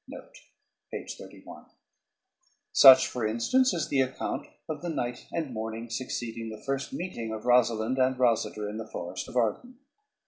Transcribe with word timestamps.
"Such, 2.73 3.05
for 3.05 3.23
instance, 3.27 3.71
is 3.71 3.89
the 3.89 4.01
account 4.01 4.47
of 4.67 4.81
the 4.81 4.89
night 4.89 5.27
and 5.31 5.53
morning 5.53 5.91
succeeding 5.91 6.49
the 6.49 6.63
first 6.65 6.91
meeting 6.91 7.31
of 7.31 7.43
Rosalynde 7.45 7.99
and 7.99 8.15
Rosader 8.17 8.67
in 8.67 8.77
the 8.77 8.87
Forest 8.87 9.27
of 9.27 9.35
Arden. 9.35 9.77